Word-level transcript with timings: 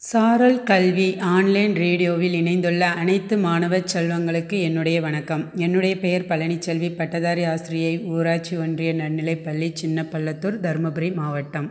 சாரல் 0.00 0.58
கல்வி 0.62 1.06
ஆன்லைன் 1.36 1.72
ரேடியோவில் 1.74 2.32
இணைந்துள்ள 2.32 2.82
அனைத்து 3.00 3.38
மாணவ 3.38 3.78
செல்வங்களுக்கு 3.92 4.56
என்னுடைய 4.60 5.00
வணக்கம். 5.00 5.42
என்னுடைய 5.54 5.94
பெயர் 5.98 6.26
பழனிச்செல்வி. 6.28 6.88
பட்டதாரி 6.96 7.44
ஆசிரியை 7.44 7.94
ஊராட்சி 8.12 8.56
ஒன்றிய 8.56 8.90
நன்னிலைப்பள்ளி 8.92 9.68
சின்னப்பள்ளத்தூர் 9.80 10.58
தருமபுரி 10.66 11.08
மாவட்டம். 11.14 11.68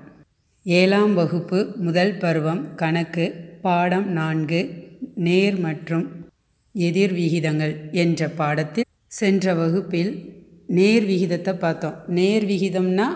ஏழாம் 0.66 1.14
வகுப்பு 1.14 1.60
முதல் 1.78 2.14
பருவம் 2.18 2.76
கணக்கு 2.76 3.28
பாடம் 3.62 4.08
நான்கு 4.12 4.62
நேர் 5.28 5.60
மற்றும் 5.60 6.06
எதிர் 6.76 7.14
விகிதங்கள் 7.14 7.76
என்ற 8.04 8.30
பாடத்தில் 8.42 8.90
சென்ற 9.20 9.54
வகுப்பில் 9.54 10.12
நேர் 10.80 11.06
விகிதத்தை 11.06 11.54
பார்த்தோம். 11.54 11.98
நேர் 12.20 12.46
விகிதம்னா 12.46 13.08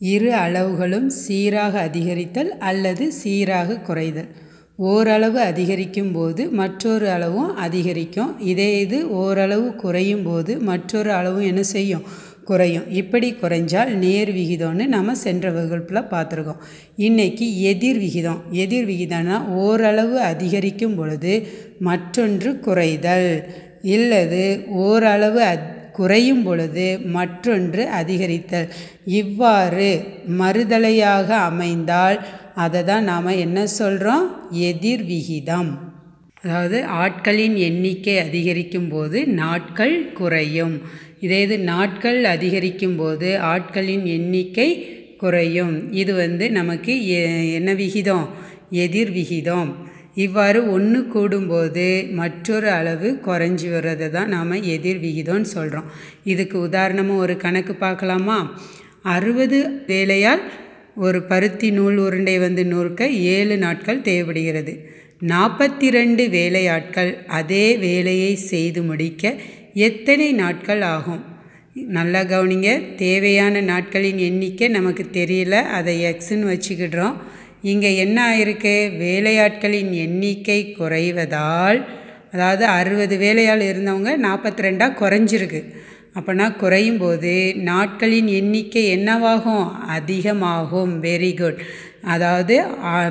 இரு 0.00 0.34
அளவுகளும் 0.34 1.06
சீராக 1.06 1.80
அதிகரித்தல் 1.80 2.58
அல்லது 2.58 3.12
சீராக 3.12 3.74
குறைதல். 3.74 4.28
ஓரளவு 4.76 5.40
அதிகரிக்கும் 5.40 6.12
போது 6.12 6.50
மற்றொரு 6.50 7.10
அளவும் 7.10 7.56
அதிகரிக்கும். 7.56 8.40
இதே 8.40 8.80
இது 8.80 9.10
ஓரளவு 9.10 9.74
குறையும் 9.74 10.22
போது 10.22 10.58
மற்றொரு 10.58 11.10
அளவும் 11.12 11.42
என்ன 11.42 11.62
செய்யும்? 11.62 12.02
குறையும். 12.44 12.90
இப்படி 12.90 13.34
குறைஞ்சால் 13.42 13.88
நேர் 13.88 14.34
விகிதம்னு 14.34 14.86
நம்ம 14.86 15.14
சென்ற 15.14 15.50
வகுப்பில் 15.50 16.02
பார்த்துருக்கோம். 16.02 16.60
இன்றைக்கி 16.98 17.58
எதிர் 17.60 17.98
விகிதம். 17.98 18.42
எதிர் 18.50 18.88
விகிதம்னா 18.88 19.48
ஓரளவு 19.48 20.20
அதிகரிக்கும் 20.20 20.94
பொழுது 20.94 21.46
மற்றொன்று 21.80 22.60
குறைதல். 22.66 23.44
இல்லது 23.82 24.64
ஓரளவு 24.68 25.40
அத் 25.40 25.77
குறையும் 25.98 26.42
பொழுது 26.42 26.86
மற்றொன்று 27.16 27.82
அதிகரித்தல். 28.00 28.68
இவ்வாறு 29.20 29.90
மறுதலையாக 30.40 31.28
அமைந்தால் 31.50 32.18
அதை 32.64 32.80
தான் 32.84 33.08
நாம் 33.10 33.38
என்ன 33.46 33.58
சொல்கிறோம் 33.80 34.26
எதிர் 34.68 35.04
விகிதம். 35.04 35.70
அதாவது 36.42 36.78
ஆட்களின் 37.02 37.56
எண்ணிக்கை 37.68 38.14
அதிகரிக்கும் 38.18 38.88
போது 38.88 39.18
நாட்கள் 39.40 39.96
குறையும். 40.12 40.76
இதே 41.20 41.38
இது 41.42 41.56
நாட்கள் 41.72 42.20
அதிகரிக்கும் 42.34 42.96
போது 42.96 43.28
ஆட்களின் 43.52 44.04
எண்ணிக்கை 44.16 44.68
குறையும். 45.22 45.74
இது 45.92 46.12
வந்து 46.14 46.44
நமக்கு 46.58 46.92
என்ன 47.58 47.70
விகிதம்? 47.74 48.26
எதிர் 48.84 49.10
விகிதம். 49.10 49.70
இவ்வாறு 50.24 50.60
ஒன்று 50.72 51.00
கூடும்போது 51.14 51.86
மற்றொரு 52.12 52.68
அளவு 52.70 53.08
குறைஞ்சி 53.26 53.68
வர்றது 53.74 54.06
தான் 54.10 54.28
நாம் 54.28 54.54
எதிர் 54.74 55.00
விகிதம்னு 55.02 55.48
சொல்கிறோம் 55.56 55.88
இதுக்கு 56.24 56.56
உதாரணமாக 56.60 57.22
ஒரு 57.24 57.36
கணக்கு 57.36 57.74
பார்க்கலாமா? 57.74 58.38
அறுபது 59.14 59.58
வேலையால் 59.86 60.42
ஒரு 61.06 61.18
பருத்தி 61.22 61.68
நூல் 61.70 61.98
உருண்டை 61.98 62.36
வந்து 62.38 62.62
நூற்க 62.66 63.08
ஏழு 63.34 63.56
நாட்கள் 63.58 64.00
தேவைப்படுகிறது. 64.00 64.72
நாற்பத்தி 65.32 65.88
ரெண்டு 65.90 66.24
வேலையாட்கள் 66.28 67.10
அதே 67.40 67.66
வேலையை 67.86 68.32
செய்து 68.52 68.82
முடிக்க 68.82 69.22
எத்தனை 69.88 70.28
நாட்கள் 70.42 70.82
ஆகும்? 70.94 71.22
நல்லா 71.96 72.20
கவனிங்க. 72.32 72.70
தேவையான 72.96 73.60
நாட்களின் 73.60 74.20
எண்ணிக்கை 74.28 74.68
நமக்கு 74.68 75.04
தெரியல. 75.12 75.56
அதை 75.78 75.94
எக்ஸுன்னு 76.10 76.48
வச்சுக்கிடுறோம். 76.52 77.16
இங்கே 77.62 77.90
என்ன 77.96 78.18
ஆயிருக்கு 78.30 78.72
வேலையாட்களின் 79.04 79.90
எண்ணிக்கை 80.04 80.58
குறைவதால் 80.78 81.78
அதாவது 82.32 82.64
அறுபது 82.64 83.16
வேலையாள் 83.16 83.62
இருந்தவங்க 83.70 84.10
நாற்பத்தி 84.26 84.64
ரெண்டாக 84.66 84.98
குறைஞ்சிருக்கு. 85.02 85.60
அப்போனா 86.18 86.46
குறையும் 86.56 86.98
போது 86.98 87.32
நாட்களின் 87.70 88.28
எண்ணிக்கை 88.40 88.84
என்னவாகும்? 88.96 89.66
அதிகமாகும். 89.96 90.92
வெரி 91.02 91.32
குட் 91.40 91.60
அதாவது 92.14 92.54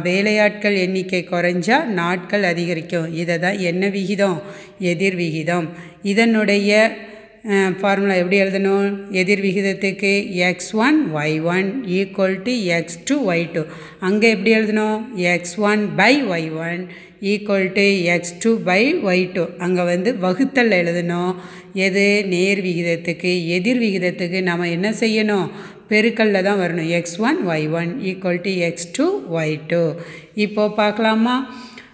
வேலையாட்கள் 0.04 0.76
எண்ணிக்கை 0.86 1.22
குறைஞ்சா 1.32 1.86
நாட்கள் 2.00 2.44
அதிகரிக்கும். 2.44 3.14
இதை 3.14 3.38
தான் 3.40 3.58
என்ன 3.58 3.90
விகிதம் 3.98 4.40
எதிர் 4.92 5.20
விகிதம். 5.24 5.68
இதனுடைய 6.04 6.72
ஃபார்முலா 7.80 8.14
எப்படி 8.14 8.38
எழுதணும்? 8.42 8.88
எதிர் 9.12 9.42
விகிதத்துக்கு 9.42 10.10
X 10.48 10.76
one 10.76 10.98
Y 11.16 11.36
one 11.44 11.68
equal 11.98 12.36
to 12.48 12.54
X 12.78 12.98
two 13.04 13.16
Y 13.32 13.44
two 13.54 13.62
அங்கே 14.00 14.30
எப்படி 14.30 14.52
எழுதணும்? 14.56 14.98
X 15.16 15.60
one 15.60 15.84
by 15.96 16.24
Y 16.24 16.50
one 16.66 16.82
equal 17.22 17.70
to 17.78 17.86
X 18.16 18.34
two 18.40 18.52
by 18.64 18.96
Y 18.96 19.24
two 19.34 19.44
அங்கே 19.58 19.84
வந்து 19.84 20.18
வகுத்தல் 20.18 20.76
எழுதணும். 20.80 21.32
எது? 21.86 22.06
நேர் 22.26 22.62
விகிதத்துக்கு. 22.64 23.32
எதிர் 23.48 23.82
விகிதத்துக்கு 23.82 24.42
நம்ம 24.42 24.70
என்ன 24.70 24.90
செய்யணும்? 24.90 25.48
பெருக்கல்ல 25.90 26.44
தான் 26.44 26.60
வரணும். 26.60 26.90
X 26.90 27.18
one 27.20 27.42
Y 27.48 27.72
one 27.72 28.02
equal 28.04 28.42
to 28.42 28.54
X 28.70 28.92
two 28.92 29.08
Y 29.40 29.58
two 29.68 29.84
இப்போது 30.34 30.74
பார்க்கலாமா? 30.74 31.38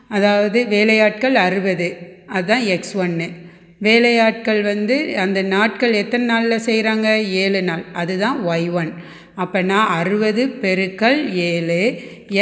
அதாவது 0.10 0.66
வேலையாட்கள் 0.68 1.36
அறுபது. 1.36 1.90
அதுதான் 2.28 2.66
எக்ஸ் 2.66 2.98
ஒன்று 2.98 3.30
வேலையாட்கள் 3.86 4.62
வந்து 4.72 4.96
அந்த 5.24 5.40
நாட்கள் 5.56 6.00
எத்தனை 6.02 6.26
நாளில் 6.32 6.66
செய்கிறாங்க 6.68 7.08
ஏழு 7.44 7.62
நாள். 7.70 7.84
அதுதான் 8.02 8.38
ஒய் 8.52 8.70
ஒன் 8.82 8.92
அப்போனா 9.44 9.78
அறுபது 10.00 10.44
பெருக்கல் 10.64 11.20
ஏழு 11.50 11.82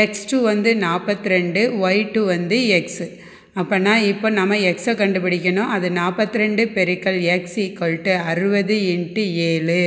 எக்ஸ் 0.04 0.28
டூ 0.30 0.38
வந்து 0.52 0.72
நாற்பத்தி 0.86 1.34
ரெண்டு 1.36 1.62
ஒய் 1.88 2.02
டூ 2.14 2.22
வந்து 2.36 2.58
எக்ஸு 2.80 3.08
அப்போனா 3.62 3.94
இப்போ 4.12 4.28
நம்ம 4.40 4.58
எக்ஸை 4.72 4.94
கண்டுபிடிக்கணும். 5.00 5.72
அது 5.76 5.88
நாற்பத்தி 6.00 6.40
ரெண்டு 6.44 6.64
பெருக்கல் 6.78 7.20
எக்ஸ் 7.36 7.58
ஈக்குவல் 7.66 8.00
டு 8.06 8.14
அறுபது 8.32 8.76
இன்ட்டு 8.94 9.24
ஏழு. 9.50 9.82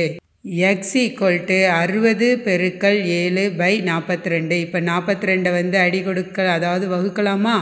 எக்ஸ் 0.71 0.95
ஈக்குவல் 1.03 1.39
டு 1.49 1.57
அறுபது 1.81 2.27
பெருக்கல் 2.47 2.99
ஏழு 3.19 3.43
பை 3.61 3.71
நாற்பத்தி 3.89 4.33
ரெண்டு 4.33 4.55
இப்போ 4.65 4.79
நாற்பத்தி 4.89 5.29
ரெண்டை 5.29 5.51
வந்து 5.59 5.77
அடி 5.85 6.01
கொடுக்க 6.07 6.47
அதாவது 6.57 6.85
வகுக்கலாமா? 6.95 7.55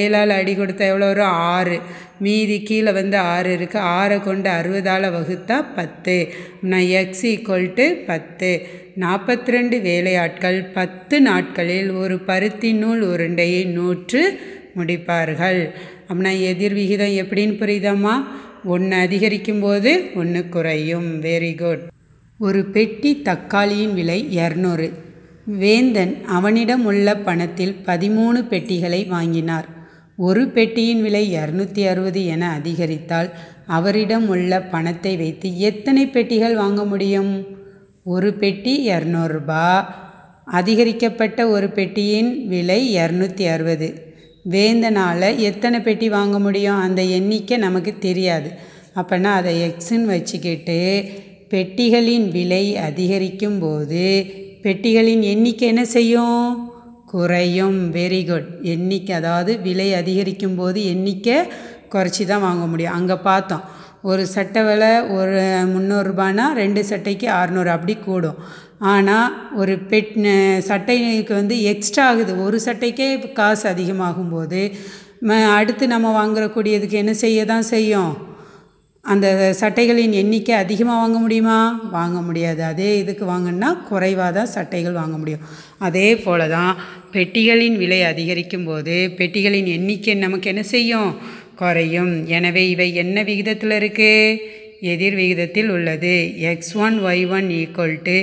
ஏழால் 0.00 0.30
அடி 0.30 0.52
கொடுத்தா 0.54 0.84
எவ்வளோ? 0.92 1.06
வரும் 1.06 1.38
ஆறு. 1.54 1.76
மீதி 2.18 2.56
கீழே 2.62 2.92
வந்து 2.92 3.16
ஆறு 3.16 3.50
இருக்குது 3.56 3.86
ஆறை 3.98 4.18
கொண்டு 4.24 4.50
அறுபதால் 4.50 5.06
வகுத்தா 5.16 5.64
பத்து. 5.76 6.16
நான் 6.60 6.88
எக்ஸ் 7.00 7.26
ஈக்குவல் 7.26 7.74
டு 7.74 7.86
பத்து. 8.06 8.50
நாற்பத்தி 9.00 9.50
ரெண்டு 9.56 9.78
வேலையாட்கள் 9.80 10.58
பத்து 10.78 11.20
நாட்களில் 11.20 11.90
ஒரு 11.90 12.18
பருத்தி 12.18 12.72
நூல் 12.72 13.02
உருண்டையை 13.02 13.64
நூற்று 13.66 14.22
முடிப்பார்கள். 14.76 15.60
அப்படின்னா 16.08 16.40
எதிர் 16.40 16.74
விகிதம் 16.74 17.16
எப்படின்னு 17.22 17.56
புரியுதாம்மா? 17.62 18.16
ஒன்று 18.64 18.96
அதிகரிக்கும் 18.96 19.60
போது 19.60 19.92
ஒன்று 20.14 20.48
குறையும். 20.48 21.22
வெரி 21.22 21.54
குட் 21.62 21.86
ஒரு 22.38 22.64
பெட்டி 22.64 23.22
தக்காளியின் 23.24 23.94
விலை 23.94 24.18
இரநூறு. 24.36 24.86
வேந்தன் 25.44 26.24
அவனிடம் 26.24 26.84
உள்ள 26.84 27.16
பணத்தில் 27.16 27.74
பதிமூணு 27.84 28.48
பெட்டிகளை 28.48 29.04
வாங்கினார். 29.04 29.68
ஒரு 30.16 30.48
பெட்டியின் 30.48 31.02
விலை 31.02 31.34
இரநூத்தி 31.34 31.88
அறுபது 31.88 32.26
என 32.26 32.50
அதிகரித்தால் 32.50 33.30
அவரிடம் 33.66 34.28
உள்ள 34.28 34.62
பணத்தை 34.62 35.16
வைத்து 35.16 35.58
எத்தனை 35.58 36.06
பெட்டிகள் 36.06 36.54
வாங்க 36.54 36.84
முடியும்? 36.84 37.46
ஒரு 38.04 38.34
பெட்டி 38.34 38.88
இரநூறுபா 38.88 39.84
அதிகரிக்கப்பட்ட 40.44 41.48
ஒரு 41.48 41.70
பெட்டியின் 41.70 42.46
விலை 42.46 42.96
இரநூத்தி 42.96 43.52
அறுபது. 43.52 44.14
வேந்தனால் 44.50 45.36
எத்தனை 45.36 45.80
பெட்டி 45.80 46.08
வாங்க 46.08 46.38
முடியும்? 46.38 46.80
அந்த 46.80 47.02
எண்ணிக்கை 47.02 47.56
நமக்கு 47.56 47.98
தெரியாது. 47.98 48.50
அப்போனா 48.94 49.24
அதை 49.24 49.68
எக்ஸுன்னு 49.68 50.04
வச்சுக்கிட்டு 50.04 51.04
பெட்டிகளின் 51.50 52.30
விலை 52.30 52.76
அதிகரிக்கும் 52.76 53.58
போது 53.58 54.34
பெட்டிகளின் 54.64 55.22
எண்ணிக்கை 55.32 55.66
என்ன 55.72 55.84
செய்யும்? 55.96 56.42
குறையும். 57.12 57.78
வெரி 57.96 58.20
குட் 58.28 58.50
எண்ணிக்கை 58.74 59.12
அதாவது 59.20 59.52
விலை 59.66 59.86
அதிகரிக்கும் 60.00 60.58
போது 60.60 60.80
எண்ணிக்கை 60.92 61.36
குறைச்சி 61.94 62.24
தான் 62.30 62.44
வாங்க 62.46 62.64
முடியும். 62.72 62.96
அங்கே 62.98 63.16
பார்த்தோம். 63.28 63.64
ஒரு 64.10 64.22
சட்டை 64.34 64.60
விலை 64.68 64.92
ஒரு 65.16 65.40
முந்நூறுரூபானா 65.72 66.46
ரெண்டு 66.60 66.80
சட்டைக்கு 66.90 67.26
அறநூறு 67.40 67.70
அப்படி 67.76 67.94
கூடும். 68.06 68.38
ஆனால் 68.92 69.34
ஒரு 69.60 69.74
பெட் 69.90 70.14
சட்டைக்கு 70.70 71.32
வந்து 71.40 71.56
எக்ஸ்ட்ரா 71.72 72.04
ஆகுது. 72.12 72.32
ஒரு 72.46 72.58
சட்டைக்கே 72.66 73.08
காசு 73.40 73.64
அதிகமாகும் 73.74 74.32
போது 74.34 74.62
அடுத்து 75.56 75.84
நம்ம 75.94 76.08
வாங்குறக்கூடியதுக்கு 76.20 76.96
என்ன 77.02 77.12
செய்ய 77.24 77.44
தான் 77.50 77.70
செய்யும்? 77.74 78.12
அந்த 79.04 79.26
சட்டைகளின் 79.60 80.12
எண்ணிக்கை 80.12 80.54
அதிகமாக 80.54 81.00
வாங்க 81.00 81.18
முடியுமா? 81.18 81.56
வாங்க 81.90 82.18
முடியாது. 82.20 82.62
அதே 82.62 82.90
இதுக்கு 82.98 83.24
வாங்கினா 83.30 83.68
குறைவாக 83.88 84.30
தான் 84.32 84.52
சட்டைகள் 84.54 84.98
வாங்க 85.00 85.16
முடியும். 85.16 85.42
அதே 85.78 86.08
போல் 86.16 86.44
தான் 86.48 86.72
பெட்டிகளின் 87.14 87.76
விலை 87.82 88.02
அதிகரிக்கும் 88.02 88.64
போது 88.64 88.96
பெட்டிகளின் 89.18 89.70
எண்ணிக்கை 89.76 90.14
நமக்கு 90.14 90.50
என்ன 90.50 90.62
செய்யும்? 90.62 91.10
குறையும். 91.56 92.12
எனவே 92.26 92.70
இவை 92.70 92.88
என்ன 92.94 93.22
விகிதத்தில் 93.22 93.76
இருக்குது 93.80 94.38
எதிர் 94.92 95.14
விகிதத்தில் 95.14 95.70
உள்ளது. 95.70 96.16
X 96.52 96.74
one 96.76 96.96
Y 97.08 97.26
one 97.36 97.48
equal 97.60 97.98
to 98.08 98.16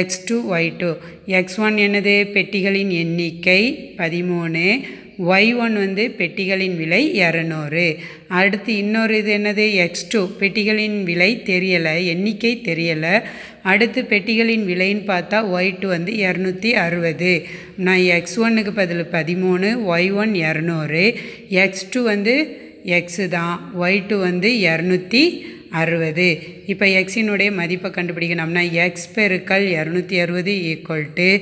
X 0.00 0.22
two 0.28 0.36
Y 0.54 0.70
two 0.78 0.90
X 1.38 1.60
one 1.60 1.76
என்னது? 1.86 2.16
பெட்டிகளின் 2.34 2.92
எண்ணிக்கை 3.02 3.60
பதிமூணு. 3.98 4.66
ஒய் 5.18 5.56
ஒன் 5.56 5.74
வந்து 5.74 6.14
பெட்டிகளின் 6.18 6.76
விலை 6.76 7.20
இரநூறு. 7.20 7.96
அடுத்து 8.28 8.76
இன்னொரு 8.76 9.16
இது 9.16 9.38
என்னது? 9.38 9.74
எக்ஸ் 9.74 10.08
டூ 10.08 10.28
பெட்டிகளின் 10.40 11.02
விலை 11.02 11.42
தெரியலை 11.44 12.04
எண்ணிக்கை 12.04 12.60
தெரியலை. 12.64 13.22
அடுத்து 13.62 14.02
பெட்டிகளின் 14.02 14.64
விலைன்னு 14.66 15.02
பார்த்தா 15.10 15.38
ஒய் 15.56 15.76
டூ 15.80 15.88
வந்து 15.88 16.12
இரநூத்தி 16.12 16.70
அறுபது. 16.70 17.46
நான் 17.76 17.98
எக்ஸ் 17.98 18.40
ஒன்னுக்கு 18.40 18.70
பதில் 18.70 19.06
பதிமூணு 19.12 19.78
ஒய் 19.88 20.14
ஒன் 20.14 20.32
இரநூறு. 20.32 21.14
எக்ஸ் 21.48 21.90
டூ 21.90 22.02
வந்து 22.02 22.34
எக்ஸு 22.84 23.28
தான் 23.28 23.72
ஒய் 23.80 24.02
டூ 24.08 24.18
வந்து 24.20 24.48
இரநூத்தி 24.48 25.42
அறுபது. 25.70 26.38
இப்போ 26.66 26.86
எக்ஸினுடைய 26.86 27.54
மதிப்பை 27.54 27.90
கண்டுபிடிக்கணும்னா 27.90 28.70
எக்ஸ் 28.70 29.08
பெருக்கல் 29.14 29.64
இரநூத்தி 29.76 30.20
அறுபது 30.20 30.52
ஈக்குவல் 30.52 31.08
டு 31.14 31.36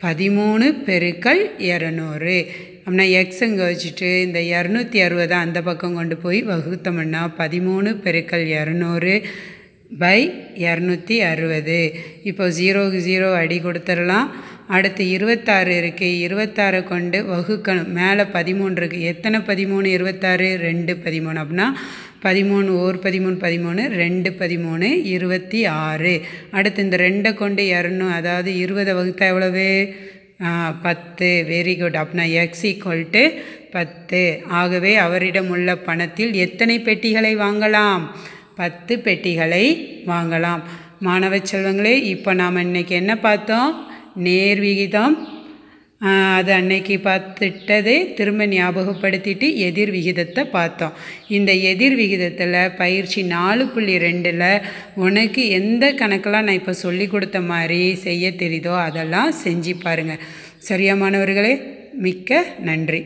பதிமூணு 0.00 0.74
பெருக்கல் 0.86 1.42
இரநூறு. 1.58 2.46
அப்படின்னா 2.82 3.06
எக்ஸ் 3.20 3.42
இங்கே 3.46 3.64
வச்சுட்டு 3.70 4.10
இந்த 4.26 4.40
இரநூத்தி 4.54 4.98
அறுபதை 5.06 5.36
அந்த 5.44 5.58
பக்கம் 5.68 5.96
கொண்டு 6.00 6.16
போய் 6.16 6.40
வகுத்தோம்னா 6.50 7.22
பதிமூணு 7.40 7.90
பெருக்கல் 8.04 8.46
இரநூறு 8.58 9.14
பை 10.00 10.18
இரநூத்தி 10.66 11.16
அறுபது. 11.30 11.78
இப்போ 12.30 12.44
ஜீரோக்கு 12.58 12.98
ஜீரோ 13.08 13.28
அடி 13.42 13.56
கொடுத்துடலாம். 13.58 14.28
அடுத்து 14.76 15.04
இருபத்தாறு 15.14 15.72
இருக்குது 15.80 16.18
இருபத்தாறை 16.26 16.80
கொண்டு 16.90 17.18
வகுக்கணும். 17.30 17.88
மேலே 17.98 18.24
பதிமூணு 18.36 18.74
இருக்குது 18.80 19.08
எத்தனை 19.12 19.38
பதிமூணு? 19.48 19.86
இருபத்தாறு 19.96 20.48
ரெண்டு 20.66 20.94
பதிமூணு. 21.06 21.38
அப்படின்னா 21.42 21.68
பதிமூணு 22.26 22.70
ஓர் 22.84 22.98
பதிமூணு 23.06 23.36
பதிமூணு 23.46 23.82
ரெண்டு 24.02 24.30
பதிமூணு 24.40 24.88
இருபத்தி 25.14 25.60
ஆறு. 25.66 26.14
அடுத்து 26.50 26.84
இந்த 26.86 26.96
ரெண்டை 27.06 27.32
கொண்டு 27.34 27.62
இரநூ 27.76 28.08
அதாவது 28.18 28.52
இருபதை 28.64 28.94
வகுத்தா 29.00 29.26
எவ்வளவு? 29.32 29.68
பத்து 30.82 31.44
வெரி 31.48 31.78
குட் 31.78 31.94
அப்படின்னா 31.94 32.32
எக்ஸ் 32.32 32.66
ஈக்குவல் 32.66 33.06
டு 33.10 33.28
பத்து. 33.70 34.42
ஆகவே 34.48 34.96
அவரிடம் 34.96 35.48
உள்ள 35.48 35.76
பணத்தில் 35.76 36.32
எத்தனை 36.32 36.80
பெட்டிகளை 36.80 37.36
வாங்கலாம்? 37.36 38.02
பத்து 38.54 38.98
பெட்டிகளை 38.98 39.64
வாங்கலாம். 40.06 40.62
மாணவ 41.00 41.36
செல்வங்களே 41.36 42.02
இப்போ 42.02 42.32
நாம் 42.34 42.56
இன்றைக்கி 42.56 42.88
என்ன 42.88 43.16
பார்த்தோம்? 43.16 43.86
நேர் 44.14 44.60
விகிதம் 44.60 45.28
அது 46.00 46.50
அன்னைக்கு 46.52 46.94
பார்த்துட்டதே 47.04 47.96
திரும்ப 48.14 48.46
ஞாபகப்படுத்திட்டு 48.46 49.46
எதிர் 49.56 49.90
விகிதத்தை 49.90 50.42
பார்த்தோம். 50.54 50.94
இந்த 51.28 51.50
எதிர் 51.72 51.96
விகிதத்தில் 51.96 52.56
பயிற்சி 52.78 53.22
நாலு 53.22 53.64
புள்ளி 53.66 53.96
ரெண்டில் 53.98 54.46
உனக்கு 55.06 55.42
எந்த 55.60 55.92
கணக்கெல்லாம் 55.92 56.46
நான் 56.48 56.60
இப்போ 56.60 56.74
சொல்லி 56.84 57.06
கொடுத்த 57.06 57.40
மாதிரி 57.40 57.82
செய்ய 58.06 58.30
தெரியுதோ 58.42 58.74
அதெல்லாம் 58.88 59.32
செஞ்சு 59.44 59.74
பாருங்கள் 59.84 60.22
சரியா 60.68 60.94
மாணவர்களே 60.94 61.54
மிக்க 62.06 62.44
நன்றி. 62.60 63.02